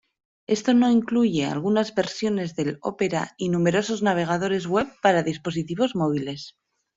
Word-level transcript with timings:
Esto 0.47 0.73
no 0.73 0.89
incluye 0.89 1.45
algunas 1.45 1.93
versiones 1.93 2.55
del 2.55 2.79
Opera 2.81 3.35
y 3.37 3.49
numerosos 3.49 4.01
navegadores 4.01 4.65
web 4.65 4.87
para 5.03 5.21
dispositivos 5.21 5.95
móviles. 5.95 6.57